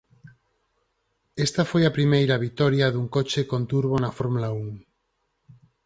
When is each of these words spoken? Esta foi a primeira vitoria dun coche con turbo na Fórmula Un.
Esta 1.45 1.63
foi 1.71 1.83
a 1.85 1.95
primeira 1.97 2.41
vitoria 2.45 2.87
dun 2.93 3.07
coche 3.15 3.41
con 3.51 3.61
turbo 3.71 3.95
na 3.99 4.11
Fórmula 4.17 4.49
Un. 4.65 4.69